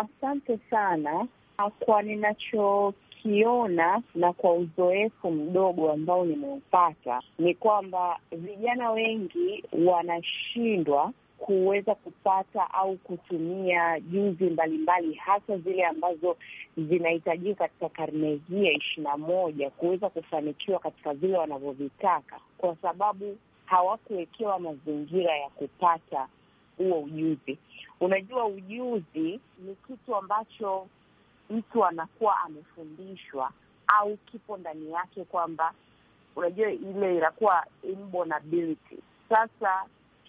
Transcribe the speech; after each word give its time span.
asante 0.00 0.58
sana 0.70 1.26
kwa 1.80 2.02
ninachokiona 2.02 4.02
na 4.14 4.32
kwa 4.32 4.52
uzoefu 4.54 5.30
mdogo 5.30 5.92
ambao 5.92 6.24
nimeupata 6.24 7.22
ni 7.38 7.54
kwamba 7.54 8.18
vijana 8.32 8.90
wengi 8.90 9.64
wanashindwa 9.86 11.12
kuweza 11.38 11.94
kupata 11.94 12.74
au 12.74 12.96
kutumia 12.96 14.00
juzi 14.00 14.44
mbalimbali 14.44 15.14
hasa 15.14 15.58
zile 15.58 15.84
ambazo 15.86 16.36
zinahitajika 16.76 17.54
katika 17.68 17.88
karne 17.88 18.40
hii 18.48 18.64
ya 18.64 18.72
ishirini 18.72 19.08
na 19.10 19.16
moja 19.16 19.70
kuweza 19.70 20.08
kufanikiwa 20.08 20.78
katika 20.78 21.14
vile 21.14 21.38
wanavyovitaka, 21.38 22.40
kwa 22.58 22.76
sababu 22.82 23.36
hawakuwekewa 23.64 24.58
mazingira 24.58 25.36
ya 25.36 25.48
kupata 25.48 26.26
huo 26.80 27.00
ujuzi. 27.00 27.58
Unajua, 28.00 28.46
ujuzi 28.46 29.40
ni 29.58 29.74
kitu 29.86 30.16
ambacho 30.16 30.86
mtu 31.50 31.84
anakuwa 31.84 32.40
amefundishwa 32.40 33.50
au 33.86 34.16
kipo 34.16 34.56
ndani 34.56 34.92
yake, 34.92 35.24
kwamba 35.24 35.72
unajua 36.36 36.70
ile 36.70 37.16
inakuwa 37.16 37.66
inborn 37.82 38.32
ability. 38.32 38.98
Sasa 39.28 39.84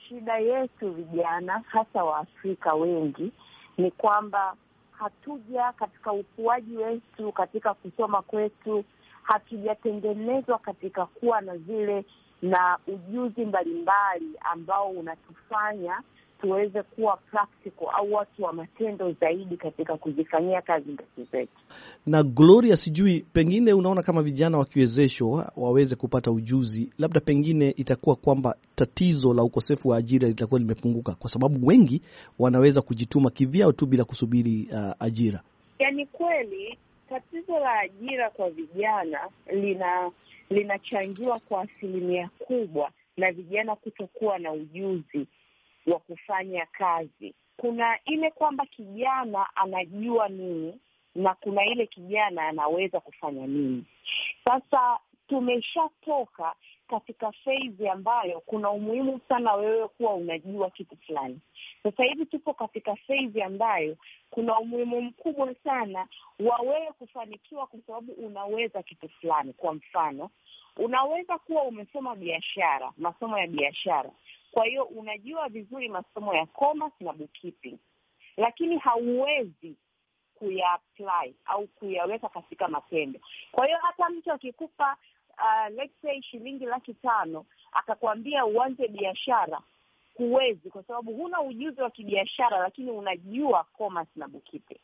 shida 0.08 0.38
yetu 0.38 0.92
vijana, 0.92 1.64
hasa 1.68 2.04
Waafrika 2.04 2.74
wengi, 2.74 3.32
ni 3.78 3.92
kwamba 3.92 4.56
hatuja 4.92 5.72
katika 5.72 6.12
ukuaji 6.12 6.78
wetu, 6.78 7.32
katika 7.32 7.74
kusoma 7.74 8.22
kwetu, 8.22 8.84
hatujatengenezwa 9.24 10.60
katika 10.60 11.06
kuwa 11.06 11.42
na 11.42 11.58
zile 11.58 12.06
na 12.42 12.78
ujuzi 12.88 13.46
mbalimbali 13.46 14.32
ambao 14.42 14.90
unatufanya 14.90 16.02
tuweze 16.42 16.84
kuwa 16.84 17.18
practical 17.18 17.88
au 17.96 18.14
watu 18.14 18.44
wa 18.44 18.54
matendo 18.54 19.12
zaidi 19.12 19.58
katika 19.58 19.98
kuzifanyia 19.98 20.62
kazi 20.62 20.92
ndoto 20.92 21.24
zetu. 21.32 21.54
Na 22.06 22.24
Gloria, 22.24 22.78
sijui 22.78 23.26
pengine 23.34 23.74
unaona 23.74 24.02
kama 24.04 24.22
vijana 24.24 24.58
wakiwezeshwa 24.58 25.52
waweze 25.58 25.96
kupata 25.96 26.32
ujuzi, 26.32 26.94
labda 26.98 27.20
pengine 27.20 27.70
itakuwa 27.70 28.16
kwamba 28.16 28.56
tatizo 28.76 29.34
la 29.34 29.44
ukosefu 29.44 29.90
wa 29.90 29.98
ajira 29.98 30.28
litakuwa 30.28 30.60
limepunguka, 30.60 31.16
kwa 31.16 31.30
sababu 31.30 31.68
wengi 31.68 32.02
wanaweza 32.40 32.82
kujituma 32.82 33.30
kivyao 33.30 33.72
tu 33.72 33.86
bila 33.86 34.04
kusubiri 34.04 34.68
uh, 34.72 34.92
ajira. 35.00 35.42
Yaani 35.80 36.06
kweli 36.06 36.78
tatizo 37.10 37.60
la 37.60 37.80
ajira 37.80 38.30
kwa 38.30 38.50
vijana 38.50 39.20
lina 39.54 40.12
linachangiwa 40.50 41.40
kwa 41.40 41.62
asilimia 41.62 42.30
kubwa 42.40 42.92
na 43.18 43.32
vijana 43.32 43.76
kutokuwa 43.76 44.40
na 44.40 44.52
ujuzi 44.52 45.28
wa 45.94 46.00
kufanya 46.00 46.66
kazi. 46.66 47.34
Kuna 47.58 48.00
ile 48.06 48.32
kwamba 48.32 48.66
kijana 48.66 49.56
anajua 49.56 50.28
nini 50.30 50.80
na 51.16 51.34
kuna 51.34 51.66
ile 51.66 51.86
kijana 51.88 52.48
anaweza 52.48 53.00
kufanya 53.00 53.48
nini. 53.48 53.84
Sasa 54.46 55.00
tumeshatoka 55.28 56.56
katika 56.88 57.32
feizi 57.32 57.88
ambayo 57.90 58.40
kuna 58.40 58.70
umuhimu 58.72 59.20
sana 59.30 59.54
wewe 59.54 59.88
kuwa 59.88 60.14
unajua 60.14 60.70
kitu 60.70 60.98
fulani. 60.98 61.40
Sasa 61.84 62.04
hivi 62.04 62.26
tupo 62.26 62.54
katika 62.54 62.96
feizi 62.96 63.42
ambayo 63.42 63.98
kuna 64.30 64.60
umuhimu 64.60 65.02
mkubwa 65.02 65.56
sana 65.64 66.08
wa 66.40 66.58
wewe 66.60 66.92
kufanikiwa 67.00 67.68
kwa 67.68 67.80
sababu 67.88 68.12
unaweza 68.12 68.84
kitu 68.84 69.10
fulani. 69.10 69.54
Kwa 69.54 69.74
mfano, 69.74 70.30
unaweza 70.78 71.38
kuwa 71.38 71.64
umesoma 71.64 72.16
biashara, 72.16 72.92
masomo 72.98 73.38
ya 73.38 73.48
biashara 73.48 74.10
kwa 74.52 74.66
hiyo 74.66 74.84
unajua 74.84 75.50
vizuri 75.50 75.90
masomo 75.90 76.34
ya 76.34 76.46
commerce 76.46 77.04
na 77.04 77.14
bookkeeping, 77.14 77.78
lakini 78.38 78.78
hauwezi 78.78 79.76
kuyaapply 80.36 81.36
au 81.46 81.68
kuyaweka 81.68 82.30
katika 82.30 82.68
matendo. 82.68 83.20
Kwa 83.52 83.66
hiyo 83.66 83.78
hata 83.82 84.10
mtu 84.10 84.32
akikupa 84.32 84.98
uh, 85.38 85.76
let's 85.76 86.02
say 86.02 86.22
shilingi 86.22 86.66
laki 86.66 86.94
tano 86.94 87.46
akakwambia 87.72 88.46
uanze 88.46 88.88
biashara, 88.88 89.62
huwezi, 90.18 90.70
kwa 90.70 90.84
sababu 90.84 91.14
huna 91.14 91.42
ujuzi 91.42 91.82
wa 91.82 91.90
kibiashara, 91.90 92.58
lakini 92.60 92.92
unajua 92.92 93.64
commerce 93.64 94.12
na 94.16 94.28
bookkeeping. 94.28 94.80